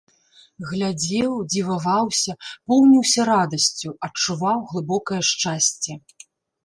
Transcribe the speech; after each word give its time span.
Глядзеў, 0.69 1.33
дзіваваўся, 1.51 2.33
поўніўся 2.73 3.21
радасцю, 3.31 3.95
адчуваў 4.09 4.57
глыбокае 4.73 5.21
шчасце. 5.33 5.91